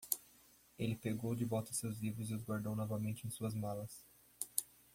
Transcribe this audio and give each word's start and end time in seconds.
Ele 0.79 0.95
pegou 0.95 1.35
de 1.35 1.45
volta 1.45 1.75
seus 1.75 1.99
livros 1.99 2.31
e 2.31 2.33
os 2.33 2.41
guardou 2.41 2.75
novamente 2.75 3.27
em 3.27 3.29
suas 3.29 3.53
malas. 3.53 4.03